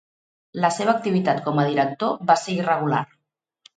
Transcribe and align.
La 0.63 0.69
seva 0.77 0.95
activitat 1.01 1.41
com 1.49 1.61
a 1.61 1.67
director 1.73 2.17
va 2.33 2.39
ser 2.45 2.57
irregular. 2.63 3.07